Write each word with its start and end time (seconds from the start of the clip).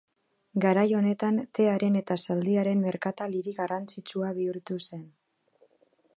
Garai 0.63 0.85
honetan 0.99 1.37
tearen 1.59 1.99
eta 2.01 2.17
zaldiaren 2.23 2.81
merkatal 2.87 3.39
hiri 3.41 3.55
garrantzitsua 3.61 4.35
bihurtu 4.41 4.81
zen. 4.89 5.07